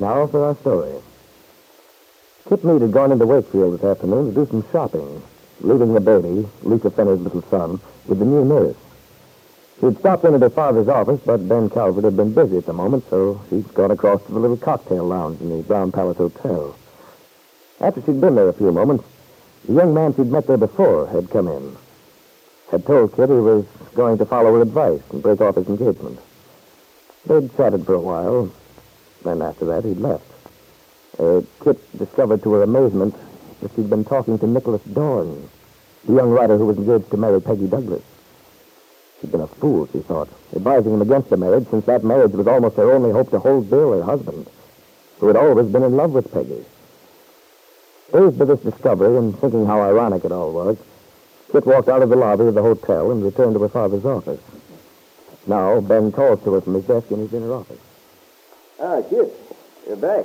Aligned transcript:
Now 0.00 0.26
for 0.26 0.42
our 0.46 0.56
story. 0.56 0.94
Kit 2.48 2.64
Meade 2.64 2.80
had 2.80 2.92
gone 2.92 3.12
into 3.12 3.26
Wakefield 3.26 3.74
this 3.74 3.84
afternoon 3.84 4.32
to 4.32 4.32
do 4.32 4.50
some 4.50 4.64
shopping, 4.72 5.22
leaving 5.60 5.92
the 5.92 6.00
baby, 6.00 6.48
Lisa 6.62 6.90
Fenner's 6.90 7.20
little 7.20 7.42
son, 7.42 7.78
with 8.06 8.18
the 8.18 8.24
new 8.24 8.42
nurse. 8.42 8.76
She'd 9.78 9.98
stopped 9.98 10.24
in 10.24 10.34
at 10.34 10.40
her 10.40 10.48
father's 10.48 10.88
office, 10.88 11.20
but 11.24 11.46
Ben 11.46 11.68
Calvert 11.68 12.04
had 12.04 12.16
been 12.16 12.32
busy 12.32 12.56
at 12.56 12.64
the 12.64 12.72
moment, 12.72 13.04
so 13.10 13.42
she'd 13.50 13.74
gone 13.74 13.90
across 13.90 14.22
to 14.24 14.32
the 14.32 14.38
little 14.38 14.56
cocktail 14.56 15.04
lounge 15.04 15.38
in 15.42 15.50
the 15.50 15.62
Brown 15.62 15.92
Palace 15.92 16.16
Hotel. 16.16 16.74
After 17.78 18.00
she'd 18.00 18.22
been 18.22 18.36
there 18.36 18.48
a 18.48 18.54
few 18.54 18.72
moments, 18.72 19.04
the 19.66 19.74
young 19.74 19.92
man 19.92 20.14
she'd 20.14 20.32
met 20.32 20.46
there 20.46 20.56
before 20.56 21.08
had 21.08 21.28
come 21.28 21.46
in. 21.46 21.76
Had 22.70 22.86
told 22.86 23.14
Kit 23.14 23.28
he 23.28 23.34
was 23.34 23.66
going 23.94 24.16
to 24.16 24.24
follow 24.24 24.54
her 24.54 24.62
advice 24.62 25.02
and 25.12 25.22
break 25.22 25.42
off 25.42 25.56
his 25.56 25.68
engagement. 25.68 26.18
They'd 27.26 27.54
chatted 27.54 27.84
for 27.84 27.94
a 27.94 28.00
while, 28.00 28.50
then 29.24 29.42
after 29.42 29.64
that, 29.66 29.84
he'd 29.84 29.98
left. 29.98 30.24
Uh, 31.18 31.42
Kit 31.62 31.78
discovered 31.98 32.42
to 32.42 32.52
her 32.54 32.62
amazement 32.62 33.14
that 33.60 33.70
she'd 33.74 33.90
been 33.90 34.04
talking 34.04 34.38
to 34.38 34.46
Nicholas 34.46 34.82
Dorn, 34.82 35.48
the 36.06 36.14
young 36.14 36.30
writer 36.30 36.56
who 36.56 36.66
was 36.66 36.78
engaged 36.78 37.10
to 37.10 37.16
marry 37.16 37.40
Peggy 37.40 37.66
Douglas. 37.66 38.02
She'd 39.20 39.32
been 39.32 39.42
a 39.42 39.46
fool, 39.46 39.86
she 39.92 39.98
thought, 39.98 40.28
advising 40.56 40.94
him 40.94 41.02
against 41.02 41.28
the 41.28 41.36
marriage, 41.36 41.68
since 41.68 41.84
that 41.84 42.04
marriage 42.04 42.32
was 42.32 42.46
almost 42.46 42.76
her 42.76 42.90
only 42.90 43.10
hope 43.10 43.30
to 43.30 43.38
hold 43.38 43.68
Bill, 43.68 43.92
her 43.92 44.02
husband, 44.02 44.48
who 45.18 45.26
had 45.26 45.36
always 45.36 45.66
been 45.66 45.82
in 45.82 45.96
love 45.96 46.12
with 46.12 46.32
Peggy. 46.32 46.64
Dazed 48.12 48.38
by 48.38 48.46
this 48.46 48.60
discovery 48.60 49.16
and 49.18 49.38
thinking 49.38 49.66
how 49.66 49.82
ironic 49.82 50.24
it 50.24 50.32
all 50.32 50.52
was, 50.52 50.78
Kit 51.52 51.66
walked 51.66 51.88
out 51.88 52.02
of 52.02 52.08
the 52.08 52.16
lobby 52.16 52.46
of 52.46 52.54
the 52.54 52.62
hotel 52.62 53.10
and 53.10 53.22
returned 53.22 53.54
to 53.54 53.60
her 53.60 53.68
father's 53.68 54.04
office. 54.04 54.40
Now, 55.46 55.80
Ben 55.80 56.12
calls 56.12 56.42
to 56.44 56.54
her 56.54 56.60
from 56.60 56.74
his 56.74 56.84
desk 56.84 57.10
in 57.10 57.18
his 57.18 57.34
inner 57.34 57.52
office. 57.52 57.78
Ah, 58.80 59.02
Kit, 59.10 59.30
you're 59.86 59.96
back. 59.96 60.24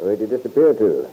Where'd 0.00 0.18
you 0.18 0.26
disappear 0.26 0.74
to? 0.74 1.08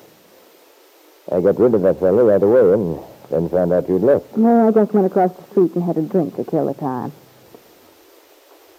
I 1.31 1.39
got 1.39 1.59
rid 1.59 1.75
of 1.75 1.81
that 1.83 1.99
fellow 1.99 2.27
right 2.27 2.41
away 2.41 2.73
and 2.73 2.99
then 3.29 3.49
found 3.49 3.71
out 3.73 3.87
you'd 3.87 4.01
left. 4.01 4.35
No, 4.35 4.67
I 4.67 4.71
just 4.71 4.91
went 4.91 5.05
across 5.05 5.31
the 5.33 5.43
street 5.51 5.75
and 5.75 5.83
had 5.83 5.97
a 5.97 6.01
drink 6.01 6.35
to 6.35 6.43
kill 6.43 6.65
the 6.65 6.73
time. 6.73 7.11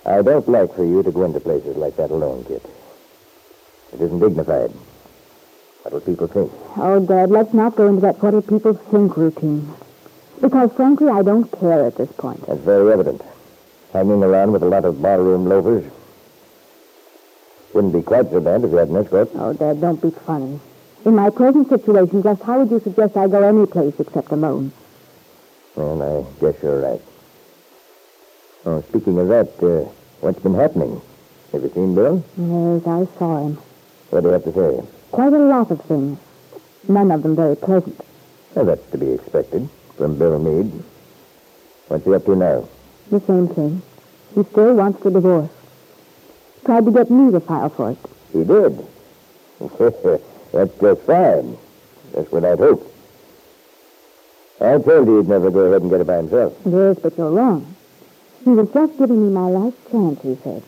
I 0.04 0.22
don't 0.22 0.48
like 0.48 0.74
for 0.74 0.84
you 0.84 1.02
to 1.02 1.10
go 1.10 1.24
into 1.24 1.40
places 1.40 1.76
like 1.76 1.96
that 1.96 2.10
alone, 2.10 2.44
Kit. 2.46 2.64
It 3.92 4.00
isn't 4.00 4.18
dignified. 4.18 4.72
What 5.82 5.92
will 5.92 6.00
people 6.00 6.26
think? 6.26 6.52
Oh, 6.76 6.98
Dad, 6.98 7.30
let's 7.30 7.54
not 7.54 7.76
go 7.76 7.86
into 7.86 8.00
that 8.00 8.20
what 8.20 8.32
do 8.32 8.42
people 8.42 8.74
think 8.74 9.16
routine. 9.16 9.72
Because, 10.40 10.72
frankly, 10.72 11.08
I 11.08 11.22
don't 11.22 11.48
care 11.60 11.86
at 11.86 11.96
this 11.96 12.10
point. 12.12 12.44
That's 12.46 12.60
very 12.60 12.92
evident. 12.92 13.22
Hanging 13.92 14.22
around 14.22 14.50
with 14.50 14.64
a 14.64 14.66
lot 14.66 14.84
of 14.84 15.00
barroom 15.00 15.46
loafers. 15.48 15.84
Wouldn't 17.76 17.92
be 17.92 18.00
quite 18.00 18.30
so 18.30 18.40
bad 18.40 18.64
if 18.64 18.70
you 18.70 18.78
had 18.78 18.88
an 18.88 18.96
escort. 18.96 19.28
Oh, 19.34 19.52
Dad, 19.52 19.82
don't 19.82 20.00
be 20.00 20.08
funny. 20.10 20.58
In 21.04 21.14
my 21.14 21.28
present 21.28 21.68
situation, 21.68 22.22
just 22.22 22.40
how 22.42 22.58
would 22.58 22.70
you 22.70 22.80
suggest 22.80 23.18
I 23.18 23.28
go 23.28 23.42
any 23.42 23.66
place 23.66 23.92
except 23.98 24.30
alone? 24.30 24.72
Well, 25.74 26.00
I 26.00 26.40
guess 26.40 26.54
you're 26.62 26.80
right. 26.80 27.02
Oh, 28.64 28.80
speaking 28.88 29.18
of 29.18 29.28
that, 29.28 29.62
uh, 29.62 29.90
what's 30.22 30.38
been 30.40 30.54
happening? 30.54 31.02
Have 31.52 31.64
you 31.64 31.70
seen 31.74 31.94
Bill? 31.94 32.24
Yes, 32.38 32.86
I 32.86 33.18
saw 33.18 33.46
him. 33.46 33.58
What 34.08 34.22
do 34.22 34.28
you 34.28 34.32
have 34.32 34.44
to 34.44 34.54
say? 34.54 34.82
Quite 35.10 35.34
a 35.34 35.38
lot 35.38 35.70
of 35.70 35.82
things. 35.82 36.18
None 36.88 37.10
of 37.10 37.22
them 37.24 37.36
very 37.36 37.56
pleasant. 37.56 38.00
Well, 38.54 38.64
that's 38.64 38.90
to 38.92 38.96
be 38.96 39.10
expected 39.10 39.68
from 39.98 40.16
Bill 40.16 40.38
Meade. 40.38 40.72
What's 41.88 42.06
he 42.06 42.14
up 42.14 42.24
to 42.24 42.36
now? 42.36 42.66
The 43.10 43.20
same 43.20 43.48
thing. 43.48 43.82
He 44.34 44.44
still 44.44 44.72
wants 44.72 45.02
the 45.02 45.10
divorce. 45.10 45.50
Tried 46.66 46.84
to 46.84 46.90
get 46.90 47.08
me 47.12 47.30
to 47.30 47.38
file 47.38 47.68
for 47.68 47.92
it. 47.92 47.98
He 48.32 48.42
did. 48.42 48.76
that's 50.52 50.80
just 50.80 51.02
fine. 51.02 51.56
That's 52.12 52.32
what 52.32 52.44
I'd 52.44 52.58
hoped. 52.58 52.92
I 54.60 54.76
told 54.78 55.06
you 55.06 55.18
he'd 55.18 55.28
never 55.28 55.52
go 55.52 55.60
ahead 55.60 55.82
and 55.82 55.90
get 55.92 56.00
it 56.00 56.08
by 56.08 56.16
himself. 56.16 56.58
Yes, 56.64 56.98
but 57.00 57.16
you're 57.16 57.30
wrong. 57.30 57.76
He 58.42 58.50
was 58.50 58.68
just 58.72 58.98
giving 58.98 59.28
me 59.28 59.32
my 59.32 59.46
last 59.46 59.76
chance, 59.92 60.20
he 60.22 60.36
said. 60.42 60.64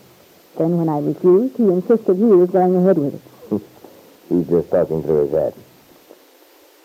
Then 0.56 0.78
when 0.78 0.88
I 0.88 1.00
refused, 1.00 1.56
he 1.56 1.64
insisted 1.64 2.16
he 2.16 2.22
was 2.22 2.50
going 2.50 2.76
ahead 2.76 2.96
with 2.96 3.14
it. 3.14 3.62
He's 4.28 4.46
just 4.46 4.70
talking 4.70 5.02
through 5.02 5.26
his 5.26 5.32
hat. 5.32 5.54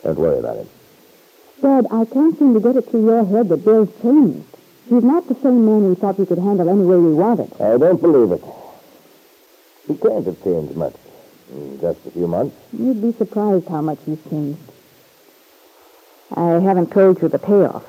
Don't 0.04 0.18
worry 0.18 0.40
about 0.40 0.58
it. 0.58 0.68
Dad, 1.62 1.86
I 1.92 2.06
can't 2.06 2.40
seem 2.40 2.56
to 2.56 2.60
get 2.60 2.78
it 2.78 2.90
through 2.90 3.06
your 3.06 3.26
head 3.26 3.50
that 3.50 3.64
Bill's 3.64 3.90
changed. 4.02 4.48
He's 4.90 5.04
not 5.04 5.28
the 5.28 5.36
same 5.36 5.66
man 5.66 5.90
we 5.90 5.94
thought 5.94 6.18
we 6.18 6.26
could 6.26 6.40
handle 6.40 6.68
any 6.68 6.82
way 6.84 6.98
we 6.98 7.14
wanted. 7.14 7.54
I 7.62 7.78
don't 7.78 8.02
believe 8.02 8.32
it. 8.32 8.44
He 9.88 9.96
can't 9.96 10.26
have 10.26 10.44
changed 10.44 10.76
much 10.76 10.96
in 11.52 11.80
just 11.80 12.06
a 12.06 12.12
few 12.12 12.28
months. 12.28 12.56
You'd 12.72 13.02
be 13.02 13.12
surprised 13.14 13.68
how 13.68 13.82
much 13.82 14.00
he's 14.06 14.24
changed. 14.30 14.60
I 16.36 16.60
haven't 16.60 16.92
told 16.92 17.22
you 17.22 17.28
the 17.28 17.40
payoff. 17.40 17.84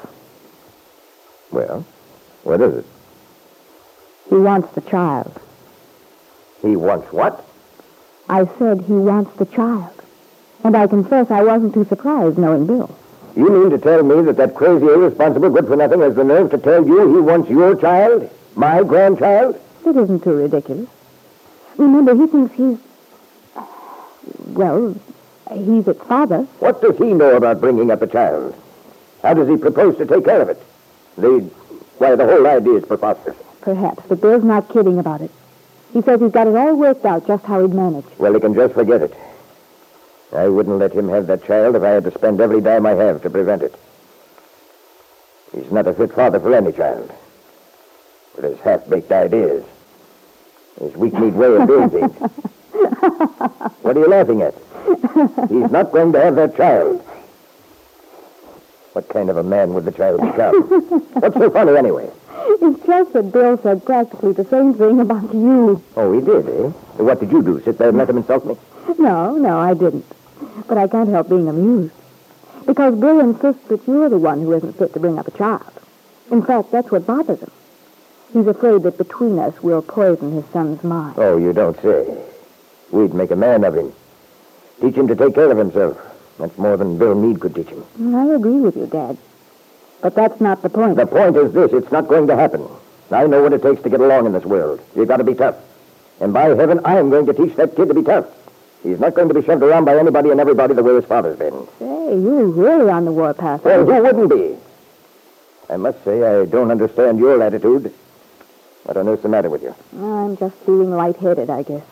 Well, 1.51 1.87
what 2.43 2.61
is 2.61 2.79
it? 2.79 2.87
He 4.29 4.37
wants 4.37 4.73
the 4.75 4.81
child. 4.81 5.41
He 6.63 6.77
wants 6.77 7.13
what? 7.13 7.47
I 8.29 8.47
said 8.59 8.83
he 8.83 8.95
wants 8.95 9.37
the 9.37 9.47
child. 9.47 9.91
And 10.65 10.77
I 10.77 10.87
confess 10.87 11.31
I 11.31 11.43
wasn't 11.43 11.75
too 11.75 11.85
surprised 11.85 12.39
knowing 12.39 12.67
Bill. 12.67 12.97
You 13.37 13.51
mean 13.51 13.71
to 13.71 13.79
tell 13.79 14.03
me 14.03 14.23
that 14.23 14.37
that 14.39 14.55
crazy, 14.55 14.87
irresponsible, 14.87 15.51
good-for-nothing 15.51 16.01
has 16.01 16.15
the 16.15 16.25
nerve 16.25 16.51
to 16.51 16.59
tell 16.59 16.87
you 16.87 17.15
he 17.15 17.21
wants 17.21 17.51
your 17.51 17.77
child? 17.77 18.31
My 18.57 18.83
grandchild? 18.83 19.61
It 19.85 19.97
isn't 19.97 20.23
too 20.25 20.35
ridiculous. 20.35 20.89
Remember, 21.77 22.15
he 22.15 22.27
thinks 22.27 22.55
he's. 22.55 22.79
Well, 24.49 24.95
he's 25.53 25.89
its 25.89 26.03
father. 26.05 26.43
What 26.61 26.81
does 26.81 26.97
he 26.97 27.13
know 27.13 27.37
about 27.37 27.61
bringing 27.61 27.91
up 27.91 28.03
a 28.03 28.07
child? 28.07 28.55
How 29.23 29.35
does 29.35 29.49
he 29.49 29.57
propose 29.57 29.97
to 29.99 30.07
take 30.07 30.25
care 30.25 30.43
of 30.43 30.49
it? 30.49 30.63
The. 31.17 31.41
Why, 31.99 32.17
the 32.17 32.27
whole 32.27 32.47
idea 32.47 32.75
is 32.75 32.85
preposterous. 32.85 33.37
Perhaps, 33.61 34.05
but 34.09 34.21
Bill's 34.21 34.45
not 34.45 34.69
kidding 34.69 34.99
about 34.99 35.21
it. 35.21 35.31
He 35.93 36.03
says 36.03 36.21
he's 36.21 36.33
got 36.33 36.49
it 36.49 36.57
all 36.57 36.75
worked 36.75 37.05
out 37.05 37.27
just 37.27 37.45
how 37.45 37.63
he'd 37.63 37.73
manage. 37.73 38.05
Well, 38.19 38.35
he 38.35 38.41
can 38.41 38.55
just 38.55 38.75
forget 38.75 39.01
it. 39.01 39.15
I 40.33 40.49
wouldn't 40.49 40.79
let 40.79 40.93
him 40.93 41.09
have 41.09 41.29
that 41.29 41.47
child 41.47 41.77
if 41.77 41.83
I 41.83 41.91
had 41.91 42.05
to 42.05 42.11
spend 42.11 42.41
every 42.41 42.61
dime 42.61 42.85
I 42.85 42.91
have 42.91 43.23
to 43.23 43.31
prevent 43.31 43.63
it. 43.63 43.75
He's 45.55 45.71
not 45.71 45.87
a 45.87 45.95
fit 45.95 46.13
father 46.13 46.41
for 46.41 46.53
any 46.53 46.73
child. 46.73 47.13
With 48.35 48.45
his 48.45 48.61
half-baked 48.61 49.13
ideas. 49.13 49.65
His 50.81 50.95
weak-kneed 50.97 51.35
way 51.35 51.55
of 51.55 51.67
doing 51.67 51.91
things. 51.91 52.13
what 53.83 53.97
are 53.97 54.01
you 54.01 54.09
laughing 54.09 54.43
at? 54.43 54.55
He's 55.49 55.71
not 55.71 55.93
going 55.93 56.13
to 56.13 56.21
have 56.21 56.37
that 56.37 56.57
child. 56.57 57.01
What 58.93 59.09
kind 59.09 59.31
of 59.31 59.37
a 59.37 59.43
man 59.43 59.75
would 59.75 59.85
the 59.85 59.93
child 59.93 60.21
become? 60.21 60.63
What's 61.15 61.37
so 61.37 61.51
funny, 61.51 61.77
anyway? 61.77 62.11
It's 62.37 62.87
just 62.87 63.13
that 63.13 63.33
Bill 63.33 63.59
said 63.59 63.85
practically 63.85 64.33
the 64.33 64.45
same 64.45 64.75
thing 64.75 65.01
about 65.01 65.33
you. 65.33 65.83
Oh, 65.97 66.13
he 66.13 66.21
did, 66.21 66.49
eh? 66.49 66.69
What 67.03 67.21
did 67.21 67.33
you 67.33 67.43
do? 67.43 67.61
Sit 67.65 67.79
there 67.79 67.89
and 67.89 67.99
let 67.99 68.11
him 68.11 68.19
insult 68.19 68.47
me? 68.47 68.57
No, 68.99 69.37
no, 69.37 69.59
I 69.59 69.75
didn't. 69.75 70.07
But 70.69 70.79
I 70.79 70.87
can't 70.87 71.09
help 71.09 71.29
being 71.29 71.49
amused. 71.49 71.95
Because 72.67 72.95
Bill 72.95 73.21
insists 73.21 73.67
that 73.69 73.87
you're 73.87 74.09
the 74.09 74.19
one 74.19 74.43
who 74.43 74.53
isn't 74.53 74.79
fit 74.79 74.93
to 74.93 75.01
bring 75.01 75.19
up 75.19 75.29
a 75.29 75.31
child. 75.33 75.73
In 76.31 76.43
fact, 76.43 76.71
that's 76.71 76.91
what 76.91 77.07
bothers 77.07 77.41
him. 77.41 77.51
He's 78.33 78.47
afraid 78.47 78.83
that 78.83 78.99
between 78.99 79.39
us 79.39 79.55
we'll 79.63 79.83
poison 79.83 80.33
his 80.33 80.45
son's 80.53 80.83
mind. 80.83 81.15
Oh, 81.19 81.37
you 81.37 81.53
don't 81.53 81.81
say. 81.81 82.17
We'd 82.91 83.15
make 83.15 83.31
a 83.31 83.37
man 83.37 83.65
of 83.65 83.77
him. 83.77 83.93
Teach 84.81 84.95
him 84.95 85.09
to 85.09 85.15
take 85.15 85.35
care 85.35 85.51
of 85.51 85.59
himself. 85.59 85.99
That's 86.39 86.59
more 86.59 86.77
than 86.77 86.99
Bill 86.99 87.15
Meade 87.15 87.41
could 87.41 87.55
teach 87.55 87.69
him. 87.69 87.85
Mm, 87.99 88.15
I 88.15 88.35
agree 88.35 88.61
with 88.61 88.77
you, 88.77 88.87
Dad. 88.87 89.17
But 90.01 90.15
that's 90.15 90.41
not 90.41 90.63
the 90.63 90.69
point. 90.69 90.97
The 90.97 91.07
point 91.07 91.37
is 91.37 91.53
this 91.53 91.73
it's 91.73 91.93
not 91.93 92.09
going 92.09 92.27
to 92.27 92.37
happen. 92.37 92.67
I 93.11 93.27
know 93.27 93.43
what 93.43 93.53
it 93.53 93.63
takes 93.63 93.83
to 93.83 93.89
get 93.89 94.01
along 94.01 94.27
in 94.27 94.33
this 94.33 94.45
world. 94.45 94.81
You've 94.97 95.09
got 95.09 95.19
to 95.19 95.25
be 95.25 95.35
tough. 95.35 95.57
And 96.21 96.33
by 96.33 96.49
heaven, 96.49 96.81
I 96.85 96.99
am 96.99 97.11
going 97.11 97.27
to 97.27 97.33
teach 97.35 97.55
that 97.57 97.77
kid 97.77 97.89
to 97.89 97.95
be 97.95 98.03
tough. 98.03 98.27
He's 98.83 99.01
not 99.01 99.15
going 99.15 99.29
to 99.29 99.35
be 99.35 99.43
shoved 99.43 99.63
around 99.63 99.85
by 99.85 99.97
anybody 99.97 100.31
and 100.31 100.41
everybody 100.41 100.75
the 100.75 100.83
way 100.83 100.95
his 100.95 101.05
father's 101.05 101.39
been. 101.39 101.67
Say, 101.79 101.87
you're 101.87 102.47
really 102.47 102.91
on 102.91 103.05
the 103.05 103.13
warpath. 103.13 103.65
Well, 103.65 103.85
who 103.87 104.03
wouldn't 104.03 104.31
be? 104.31 104.57
I 105.71 105.77
must 105.79 106.05
say 106.05 106.23
I 106.23 106.45
don't 106.45 106.71
understand 106.71 107.19
your 107.19 107.43
attitude. 107.43 107.93
What 108.85 108.97
on 108.97 109.09
earth's 109.09 109.23
the 109.23 109.29
matter 109.29 109.49
with 109.49 109.63
you? 109.63 109.75
I'm 109.99 110.37
just 110.37 110.55
feeling 110.67 110.91
lightheaded, 110.91 111.51
I 111.51 111.63
guess. 111.63 111.83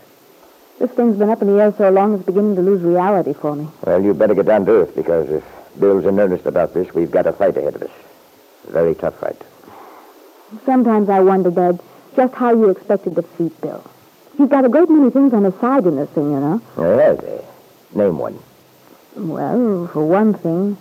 This 0.78 0.90
thing's 0.90 1.16
been 1.16 1.30
up 1.30 1.40
in 1.40 1.48
the 1.48 1.62
air 1.62 1.74
so 1.76 1.90
long 1.90 2.14
it's 2.14 2.24
beginning 2.24 2.56
to 2.56 2.62
lose 2.62 2.82
reality 2.82 3.32
for 3.32 3.54
me. 3.56 3.68
Well, 3.86 4.02
you'd 4.02 4.18
better 4.18 4.34
get 4.34 4.46
down 4.46 4.66
to 4.66 4.72
earth 4.72 4.94
because 4.94 5.30
if 5.30 5.44
Bill's 5.78 6.04
in 6.04 6.18
earnest 6.18 6.44
about 6.44 6.74
this, 6.74 6.92
we've 6.94 7.10
got 7.10 7.26
a 7.26 7.32
fight 7.32 7.56
ahead 7.56 7.76
of 7.76 7.82
us. 7.82 7.90
A 8.68 8.72
very 8.72 8.94
tough 8.94 9.18
fight. 9.18 9.40
Sometimes 10.66 11.08
I 11.08 11.20
wonder, 11.20 11.50
Dad, 11.50 11.80
just 12.14 12.34
how 12.34 12.50
you 12.50 12.68
expected 12.68 13.14
to 13.14 13.22
defeat 13.22 13.58
Bill. 13.60 13.82
He's 14.36 14.48
got 14.48 14.64
a 14.64 14.68
great 14.68 14.90
many 14.90 15.10
things 15.10 15.32
on 15.32 15.44
his 15.44 15.54
side 15.60 15.86
in 15.86 15.96
this 15.96 16.10
thing, 16.10 16.30
you 16.30 16.40
know. 16.40 16.62
Oh, 16.76 16.98
has 16.98 17.20
he? 17.20 17.98
Name 17.98 18.18
one. 18.18 18.38
Well, 19.16 19.88
for 19.92 20.04
one 20.06 20.34
thing, 20.34 20.76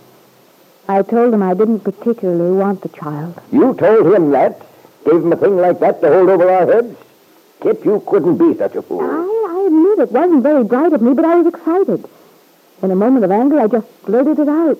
I 0.88 1.02
told 1.02 1.32
him 1.32 1.42
I 1.42 1.54
didn't 1.54 1.80
particularly 1.80 2.56
want 2.56 2.82
the 2.82 2.88
child. 2.88 3.40
You 3.50 3.74
told 3.74 4.14
him 4.14 4.30
that? 4.32 4.60
Gave 5.04 5.14
him 5.22 5.32
a 5.32 5.36
thing 5.36 5.56
like 5.56 5.80
that 5.80 6.00
to 6.00 6.08
hold 6.08 6.28
over 6.30 6.48
our 6.50 6.66
heads? 6.66 6.96
Kit, 7.60 7.84
you 7.84 8.02
couldn't 8.06 8.38
be 8.38 8.56
such 8.56 8.74
a 8.74 8.82
fool. 8.82 9.00
I, 9.00 9.54
I 9.54 9.66
admit 9.66 9.98
it 9.98 10.12
wasn't 10.12 10.42
very 10.42 10.64
bright 10.64 10.92
of 10.92 11.00
me, 11.02 11.14
but 11.14 11.24
I 11.24 11.36
was 11.36 11.46
excited. 11.54 12.08
In 12.82 12.90
a 12.90 12.96
moment 12.96 13.24
of 13.24 13.30
anger, 13.30 13.60
I 13.60 13.66
just 13.68 13.86
blurted 14.04 14.38
it 14.38 14.48
out. 14.48 14.78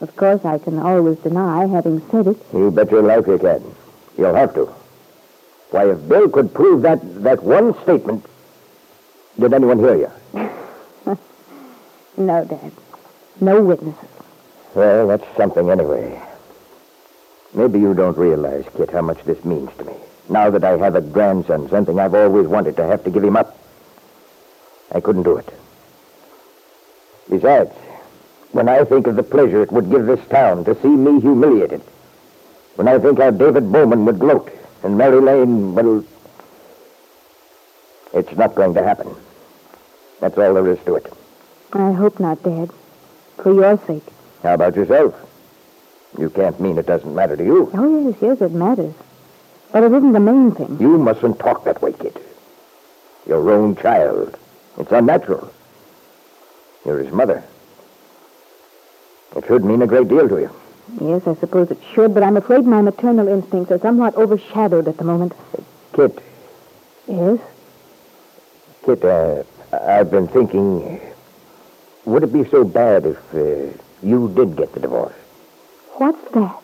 Of 0.00 0.14
course, 0.16 0.44
I 0.44 0.58
can 0.58 0.78
always 0.78 1.18
deny 1.18 1.66
having 1.66 2.02
said 2.10 2.26
it. 2.26 2.36
You 2.52 2.70
bet 2.70 2.90
your 2.90 3.02
life 3.02 3.26
you 3.26 3.38
can. 3.38 3.62
You'll 4.18 4.34
have 4.34 4.54
to. 4.54 4.66
Why, 5.70 5.90
if 5.90 6.06
Bill 6.08 6.28
could 6.28 6.52
prove 6.52 6.82
that, 6.82 7.00
that 7.22 7.42
one 7.42 7.74
statement, 7.82 8.24
did 9.38 9.52
anyone 9.52 9.78
hear 9.78 9.96
you? 9.96 10.50
No, 12.16 12.44
Dad. 12.44 12.70
No 13.40 13.60
witnesses. 13.60 14.08
Well, 14.74 15.08
that's 15.08 15.24
something 15.36 15.68
anyway. 15.68 16.22
Maybe 17.54 17.78
you 17.78 17.94
don't 17.94 18.16
realize, 18.18 18.64
Kit, 18.76 18.90
how 18.90 19.02
much 19.02 19.22
this 19.24 19.44
means 19.44 19.70
to 19.78 19.84
me. 19.84 19.94
Now 20.28 20.50
that 20.50 20.64
I 20.64 20.76
have 20.76 20.96
a 20.96 21.00
grandson, 21.00 21.68
something 21.68 21.98
I've 21.98 22.14
always 22.14 22.48
wanted 22.48 22.76
to 22.76 22.84
have 22.84 23.04
to 23.04 23.10
give 23.10 23.22
him 23.22 23.36
up. 23.36 23.56
I 24.92 25.00
couldn't 25.00 25.22
do 25.22 25.36
it. 25.36 25.48
Besides, 27.30 27.70
when 28.52 28.68
I 28.68 28.84
think 28.84 29.06
of 29.06 29.16
the 29.16 29.22
pleasure 29.22 29.62
it 29.62 29.72
would 29.72 29.90
give 29.90 30.06
this 30.06 30.24
town 30.28 30.64
to 30.64 30.80
see 30.80 30.88
me 30.88 31.20
humiliated, 31.20 31.80
when 32.74 32.88
I 32.88 32.98
think 32.98 33.18
how 33.18 33.30
David 33.30 33.70
Bowman 33.70 34.04
would 34.04 34.18
gloat 34.18 34.50
and 34.82 34.98
Mary 34.98 35.20
Lane, 35.20 35.74
well, 35.74 36.04
it's 38.12 38.36
not 38.36 38.54
going 38.54 38.74
to 38.74 38.82
happen. 38.82 39.14
That's 40.20 40.36
all 40.38 40.54
there 40.54 40.68
is 40.68 40.78
to 40.86 40.96
it. 40.96 41.12
I 41.72 41.92
hope 41.92 42.18
not, 42.18 42.42
Dad. 42.42 42.70
For 43.36 43.52
your 43.52 43.78
sake. 43.86 44.04
How 44.42 44.54
about 44.54 44.76
yourself? 44.76 45.14
You 46.18 46.30
can't 46.30 46.58
mean 46.60 46.78
it 46.78 46.86
doesn't 46.86 47.14
matter 47.14 47.36
to 47.36 47.44
you. 47.44 47.70
Oh, 47.74 48.08
yes, 48.08 48.16
yes, 48.20 48.40
it 48.40 48.52
matters. 48.52 48.94
But 49.72 49.82
it 49.82 49.92
isn't 49.92 50.12
the 50.12 50.20
main 50.20 50.52
thing. 50.52 50.76
You 50.80 50.98
mustn't 50.98 51.38
talk 51.38 51.64
that 51.64 51.82
way, 51.82 51.92
kid. 51.92 52.16
Your 53.26 53.50
own 53.50 53.74
child. 53.76 54.38
It's 54.78 54.92
unnatural. 54.92 55.52
You're 56.84 56.98
his 57.00 57.12
mother. 57.12 57.42
It 59.36 59.46
should 59.46 59.64
mean 59.64 59.82
a 59.82 59.86
great 59.86 60.08
deal 60.08 60.28
to 60.28 60.36
you. 60.40 60.50
Yes, 61.00 61.26
I 61.26 61.34
suppose 61.34 61.70
it 61.70 61.78
should, 61.92 62.14
but 62.14 62.22
I'm 62.22 62.36
afraid 62.36 62.64
my 62.64 62.82
maternal 62.82 63.26
instincts 63.26 63.72
are 63.72 63.78
somewhat 63.78 64.14
overshadowed 64.16 64.86
at 64.86 64.98
the 64.98 65.04
moment. 65.04 65.32
Kit, 65.94 66.20
Yes? 67.08 67.38
Kit, 68.84 69.04
uh, 69.04 69.42
I've 69.72 70.10
been 70.10 70.28
thinking, 70.28 71.00
would 72.04 72.22
it 72.22 72.32
be 72.32 72.44
so 72.48 72.64
bad 72.64 73.06
if 73.06 73.34
uh, 73.34 73.72
you 74.02 74.28
did 74.34 74.56
get 74.56 74.72
the 74.72 74.80
divorce? 74.80 75.14
What's 75.96 76.32
that? 76.32 76.60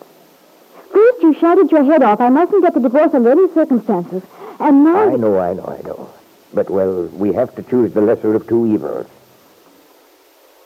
First 0.93 1.23
you 1.23 1.35
shouted 1.35 1.71
your 1.71 1.85
head 1.85 2.03
off. 2.03 2.21
I 2.21 2.31
mustn't 2.31 2.63
get 2.63 2.75
the 2.75 2.81
divorce 2.81 3.15
under 3.15 3.31
any 3.31 3.53
circumstances. 3.55 4.23
And 4.59 4.85
now... 4.85 5.09
I 5.09 5.17
know, 5.17 5.39
I 5.39 5.53
know, 5.55 5.65
I 5.65 5.87
know. 5.87 6.11
But, 6.53 6.69
well, 6.69 7.05
we 7.07 7.33
have 7.35 7.55
to 7.55 7.63
choose 7.63 7.93
the 7.93 8.01
lesser 8.01 8.35
of 8.35 8.49
two 8.49 8.67
evils. 8.67 9.07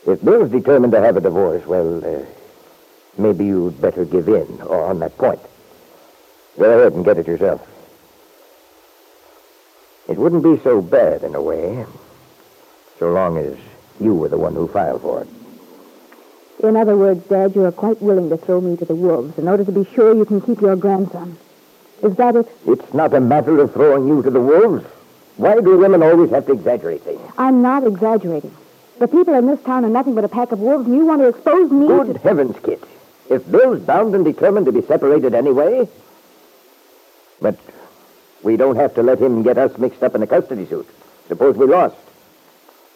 If 0.07 0.25
Bill's 0.25 0.51
determined 0.51 0.93
to 0.93 1.01
have 1.01 1.17
a 1.17 1.21
divorce, 1.21 1.67
well, 1.67 2.05
uh, 2.05 2.25
maybe 3.19 3.45
you'd 3.45 3.81
better 3.81 4.05
give 4.05 4.29
in 4.29 4.61
on 4.63 4.99
that 5.01 5.17
point. 5.19 5.41
Go 6.59 6.79
ahead 6.79 6.95
and 6.95 7.05
get 7.05 7.19
it 7.19 7.27
yourself. 7.27 7.67
It 10.09 10.17
wouldn't 10.17 10.43
be 10.43 10.59
so 10.63 10.81
bad 10.81 11.23
in 11.23 11.35
a 11.35 11.43
way, 11.43 11.85
so 12.99 13.13
long 13.13 13.39
as 13.39 13.57
you 14.01 14.15
were 14.15 14.29
the 14.29 14.39
one 14.39 14.55
who 14.55 14.69
filed 14.69 15.03
for 15.03 15.23
it. 15.23 15.29
In 16.65 16.77
other 16.77 16.97
words, 16.97 17.23
Dad, 17.27 17.55
you 17.55 17.65
are 17.67 17.73
quite 17.73 18.01
willing 18.01 18.31
to 18.31 18.39
throw 18.39 18.59
me 18.59 18.75
to 18.79 18.87
the 18.87 18.95
wolves 18.95 19.37
in 19.39 19.49
order 19.49 19.65
to 19.65 19.71
be 19.71 19.85
sure 19.95 20.15
you 20.15 20.25
can 20.25 20.41
keep 20.41 20.63
your 20.63 20.77
grandson. 20.77 21.37
Is 22.03 22.17
that 22.17 22.37
it? 22.37 22.49
It's 22.67 22.95
not 22.95 23.13
a 23.13 23.21
matter 23.21 23.61
of 23.61 23.75
throwing 23.75 24.09
you 24.09 24.23
to 24.23 24.31
the 24.31 24.41
wolves. 24.41 24.83
Why 25.37 25.61
do 25.61 25.77
women 25.77 26.03
always 26.03 26.31
have 26.31 26.47
to 26.47 26.53
exaggerate 26.53 27.03
things? 27.03 27.21
I'm 27.37 27.61
not 27.61 27.87
exaggerating. 27.87 28.57
The 28.99 29.09
people 29.09 29.35
in 29.35 29.47
this 29.47 29.63
town 29.63 29.85
are 29.85 29.91
nothing 29.91 30.15
but 30.15 30.25
a 30.25 30.29
pack 30.29 30.53
of 30.53 30.61
wolves, 30.61 30.87
and 30.87 30.95
you 30.95 31.05
want 31.05 31.21
to 31.21 31.29
expose 31.29 31.71
me 31.71 31.87
Good 31.87 32.15
to... 32.15 32.19
heavens, 32.21 32.57
Kit. 32.63 32.83
If 33.29 33.51
Bill's 33.51 33.81
bound 33.81 34.15
and 34.15 34.25
determined 34.25 34.65
to 34.65 34.73
be 34.73 34.81
separated 34.83 35.35
anyway. 35.35 35.87
But 37.43 37.59
we 38.43 38.57
don't 38.57 38.77
have 38.77 38.95
to 38.95 39.03
let 39.03 39.19
him 39.19 39.43
get 39.43 39.59
us 39.59 39.77
mixed 39.77 40.03
up 40.03 40.15
in 40.15 40.23
a 40.23 40.27
custody 40.27 40.65
suit. 40.65 40.89
Suppose 41.29 41.57
we 41.57 41.67
lost. 41.67 41.97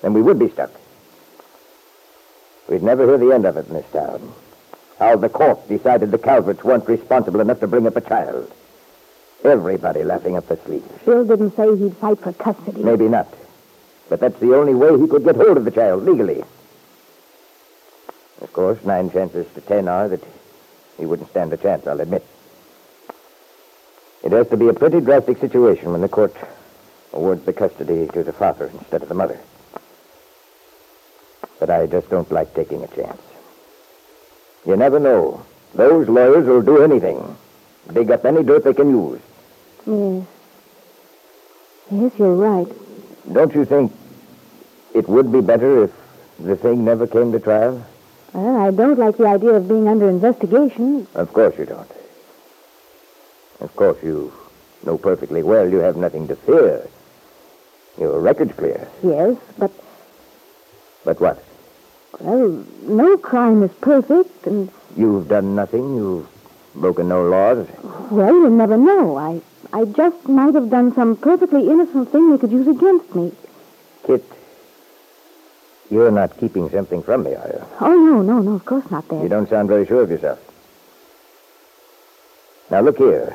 Then 0.01 0.15
we 0.15 0.23
would 0.23 0.39
be 0.39 0.49
stuck. 0.49 0.71
We'd 2.69 2.83
never 2.83 3.07
hear 3.07 3.19
the 3.19 3.33
end 3.33 3.47
of 3.47 3.57
it 3.57 3.69
in 3.69 3.75
this 3.75 3.91
town. 3.93 4.33
How 4.99 5.17
the 5.17 5.29
court 5.29 5.67
decided 5.69 6.11
the 6.11 6.19
Calverts 6.19 6.65
weren't 6.65 6.89
responsible 6.89 7.41
enough 7.41 7.61
to 7.61 7.67
bring 7.67 7.87
up 7.87 7.97
a 7.97 8.01
child. 8.01 8.53
Everybody 9.45 10.03
laughing 10.05 10.37
up 10.37 10.49
their 10.49 10.59
sleeves. 10.65 10.89
Bill 11.07 11.25
didn't 11.25 11.57
say 11.57 11.77
he'd 11.77 11.97
fight 11.97 12.19
for 12.19 12.33
custody. 12.33 12.83
Maybe 12.83 13.09
not. 13.09 13.33
But 14.09 14.21
that's 14.21 14.39
the 14.41 14.57
only 14.57 14.75
way 14.75 14.99
he 14.99 15.07
could 15.07 15.25
get 15.25 15.37
hold 15.37 15.57
of 15.57 15.65
the 15.65 15.71
child 15.71 16.05
legally. 16.05 16.43
Of 18.41 18.53
course, 18.53 18.85
nine 18.85 19.11
chances 19.11 19.47
to 19.55 19.61
ten 19.61 19.89
are 19.89 20.09
that 20.09 20.23
he 20.99 21.07
wouldn't 21.07 21.31
stand 21.31 21.53
a 21.53 21.57
chance, 21.57 21.87
I'll 21.87 22.01
admit. 22.01 22.25
It 24.25 24.33
has 24.33 24.49
to 24.49 24.57
be 24.57 24.69
a 24.69 24.75
pretty 24.75 25.01
drastic 25.01 25.39
situation 25.39 25.93
when 25.93 26.01
the 26.01 26.09
court 26.09 26.35
awards 27.13 27.45
the 27.45 27.53
custody 27.53 28.09
to 28.09 28.25
the 28.25 28.33
father 28.33 28.71
instead 28.75 29.03
of 29.03 29.09
the 29.09 29.15
mother. 29.15 29.39
But 31.59 31.71
I 31.71 31.87
just 31.87 32.09
don't 32.11 32.31
like 32.31 32.55
taking 32.55 32.83
a 32.83 32.89
chance. 32.89 33.21
You 34.67 34.77
never 34.77 34.99
know. 34.99 35.43
Those 35.75 36.09
lawyers 36.09 36.47
will 36.47 36.63
do 36.63 36.83
anything. 36.83 37.37
Dig 37.93 38.11
up 38.11 38.25
any 38.25 38.43
dirt 38.43 38.65
they 38.65 38.75
can 38.75 38.91
use. 38.91 39.21
Yes. 39.87 40.27
Yes, 41.91 42.13
you're 42.19 42.35
right. 42.35 42.69
Don't 43.33 43.55
you 43.55 43.65
think 43.65 43.93
it 44.95 45.09
would 45.09 45.33
be 45.33 45.41
better 45.41 45.85
if 45.85 45.93
the 46.39 46.57
thing 46.57 46.85
never 46.85 47.07
came 47.07 47.33
to 47.33 47.41
trial? 47.41 47.85
Well, 48.33 48.57
I 48.57 48.71
don't 48.71 48.99
like 48.99 49.17
the 49.17 49.27
idea 49.27 49.55
of 49.55 49.69
being 49.69 49.89
under 49.89 50.09
investigation. 50.09 51.07
Of 51.15 51.33
course 51.33 51.57
you 51.59 51.65
don't. 51.65 51.91
Of 53.61 53.75
course 53.75 53.99
you 54.03 54.33
know 54.85 54.99
perfectly 54.99 55.43
well 55.43 55.69
you 55.69 55.79
have 55.79 55.97
nothing 55.97 56.29
to 56.29 56.37
fear. 56.37 56.87
Your 57.99 58.21
record's 58.21 58.53
clear. 58.55 58.87
Yes, 59.03 59.37
but, 59.59 59.73
But 61.09 61.21
what? 61.23 61.43
well, 62.21 62.67
no 62.83 63.17
crime 63.17 63.63
is 63.63 63.71
perfect, 63.81 64.47
and, 64.47 64.71
You've 64.95 65.27
done 65.27 65.55
nothing. 65.55 65.97
You've 65.97 66.29
broken 66.75 67.09
no 67.09 67.23
laws. 67.27 67.67
well, 68.11 68.35
you 68.35 68.51
never 68.51 68.77
know. 68.77 69.17
I, 69.17 69.41
I 69.73 69.87
just 69.87 70.29
might 70.29 70.53
have 70.55 70.69
done 70.69 70.95
some 70.95 71.17
perfectly 71.17 71.67
innocent 71.67 72.13
thing 72.13 72.31
they 72.31 72.37
could 72.37 72.53
use 72.53 72.69
against 72.69 73.15
me. 73.15 73.33
Kit, 74.07 74.23
you're 75.91 76.11
not 76.11 76.37
keeping 76.37 76.69
something 76.69 77.03
from 77.03 77.23
me, 77.23 77.35
are 77.35 77.49
you? 77.55 77.65
Oh, 77.81 77.95
no, 77.95 78.21
no, 78.21 78.41
no, 78.43 78.57
of 78.57 78.67
course 78.67 78.91
not, 78.91 79.09
Dad. 79.09 79.23
You 79.23 79.31
don't 79.31 79.49
sound 79.49 79.71
very 79.71 79.87
sure 79.87 80.03
of 80.03 80.11
yourself. 80.11 80.39
Now, 82.71 82.83
look 82.83 82.99
here. 82.99 83.35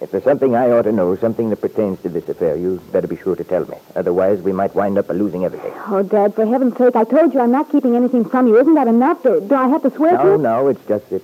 If 0.00 0.12
there's 0.12 0.22
something 0.22 0.54
I 0.54 0.70
ought 0.70 0.82
to 0.82 0.92
know, 0.92 1.16
something 1.16 1.50
that 1.50 1.60
pertains 1.60 2.00
to 2.02 2.08
this 2.08 2.28
affair, 2.28 2.54
you'd 2.56 2.92
better 2.92 3.08
be 3.08 3.16
sure 3.16 3.34
to 3.34 3.42
tell 3.42 3.64
me. 3.66 3.76
Otherwise, 3.96 4.40
we 4.42 4.52
might 4.52 4.72
wind 4.74 4.96
up 4.96 5.08
by 5.08 5.14
losing 5.14 5.44
everything. 5.44 5.72
Oh, 5.88 6.04
Dad, 6.04 6.34
for 6.36 6.46
heaven's 6.46 6.76
sake, 6.76 6.94
I 6.94 7.02
told 7.02 7.34
you 7.34 7.40
I'm 7.40 7.50
not 7.50 7.70
keeping 7.72 7.96
anything 7.96 8.24
from 8.24 8.46
you. 8.46 8.58
Isn't 8.60 8.74
that 8.74 8.86
enough? 8.86 9.24
Do, 9.24 9.40
do 9.40 9.54
I 9.56 9.66
have 9.68 9.82
to 9.82 9.90
swear 9.90 10.16
to 10.16 10.24
No, 10.24 10.34
it? 10.34 10.38
no, 10.38 10.68
it's 10.68 10.84
just 10.86 11.10
that 11.10 11.22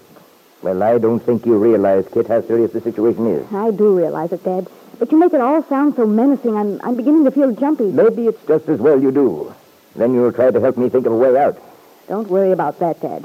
Well, 0.62 0.82
I 0.82 0.98
don't 0.98 1.20
think 1.20 1.46
you 1.46 1.56
realize, 1.56 2.04
Kit, 2.12 2.26
how 2.26 2.40
serious 2.42 2.72
the 2.72 2.80
situation 2.80 3.26
is. 3.28 3.46
I 3.52 3.70
do 3.70 3.96
realize 3.96 4.32
it, 4.32 4.42
Dad. 4.42 4.66
But 4.98 5.12
you 5.12 5.18
make 5.18 5.32
it 5.32 5.40
all 5.40 5.62
sound 5.64 5.94
so 5.94 6.04
menacing. 6.06 6.56
I'm, 6.56 6.80
I'm 6.82 6.96
beginning 6.96 7.24
to 7.24 7.30
feel 7.30 7.52
jumpy. 7.52 7.84
Maybe 7.92 8.26
it's 8.26 8.44
just 8.46 8.68
as 8.68 8.80
well 8.80 9.00
you 9.00 9.12
do. 9.12 9.54
Then 9.94 10.14
you'll 10.14 10.32
try 10.32 10.50
to 10.50 10.60
help 10.60 10.76
me 10.76 10.88
think 10.88 11.06
of 11.06 11.12
a 11.12 11.16
way 11.16 11.36
out. 11.40 11.56
Don't 12.08 12.28
worry 12.28 12.50
about 12.50 12.80
that, 12.80 13.00
Dad. 13.00 13.24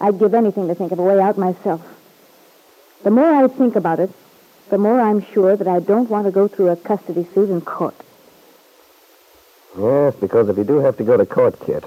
I'd 0.00 0.18
give 0.18 0.32
anything 0.32 0.68
to 0.68 0.74
think 0.74 0.90
of 0.92 0.98
a 0.98 1.02
way 1.02 1.20
out 1.20 1.36
myself. 1.36 1.82
The 3.02 3.10
more 3.10 3.30
I 3.30 3.46
think 3.48 3.76
about 3.76 4.00
it, 4.00 4.10
the 4.70 4.78
more 4.78 5.00
I'm 5.00 5.24
sure 5.32 5.56
that 5.56 5.68
I 5.68 5.80
don't 5.80 6.08
want 6.08 6.26
to 6.26 6.30
go 6.30 6.48
through 6.48 6.68
a 6.68 6.76
custody 6.76 7.26
suit 7.34 7.50
in 7.50 7.60
court. 7.60 7.94
Yes, 9.78 10.14
because 10.20 10.48
if 10.48 10.56
you 10.56 10.64
do 10.64 10.78
have 10.78 10.96
to 10.98 11.04
go 11.04 11.16
to 11.16 11.26
court, 11.26 11.58
Kit, 11.60 11.84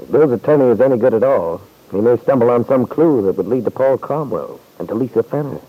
if 0.00 0.10
Bill's 0.10 0.32
attorney 0.32 0.66
is 0.66 0.80
any 0.80 0.96
good 0.96 1.14
at 1.14 1.22
all, 1.22 1.60
he 1.90 1.98
may 1.98 2.16
stumble 2.18 2.50
on 2.50 2.64
some 2.66 2.86
clue 2.86 3.22
that 3.22 3.36
would 3.36 3.46
lead 3.46 3.64
to 3.64 3.70
Paul 3.70 3.98
Cromwell 3.98 4.60
and 4.78 4.88
to 4.88 4.94
Lisa 4.94 5.22
Fenner. 5.22 5.60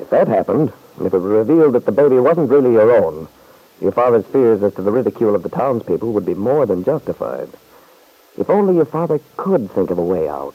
If 0.00 0.10
that 0.10 0.28
happened, 0.28 0.72
and 0.96 1.06
if 1.06 1.14
it 1.14 1.18
were 1.18 1.44
revealed 1.44 1.74
that 1.74 1.84
the 1.84 1.92
baby 1.92 2.18
wasn't 2.18 2.50
really 2.50 2.72
your 2.72 2.90
own, 3.04 3.28
your 3.80 3.92
father's 3.92 4.24
fears 4.26 4.62
as 4.62 4.74
to 4.74 4.82
the 4.82 4.92
ridicule 4.92 5.34
of 5.34 5.42
the 5.42 5.48
townspeople 5.48 6.12
would 6.12 6.26
be 6.26 6.34
more 6.34 6.66
than 6.66 6.84
justified. 6.84 7.48
If 8.38 8.48
only 8.48 8.76
your 8.76 8.86
father 8.86 9.20
could 9.36 9.70
think 9.70 9.90
of 9.90 9.98
a 9.98 10.04
way 10.04 10.28
out. 10.28 10.54